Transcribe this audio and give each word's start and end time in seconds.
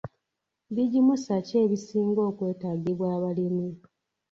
Bigimusa 0.75 1.33
ki 1.45 1.55
ebisinga 1.63 2.21
okwetaagibwa 2.29 3.05
abalimi? 3.17 3.67